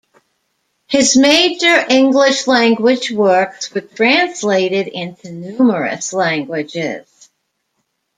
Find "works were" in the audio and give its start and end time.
3.11-3.81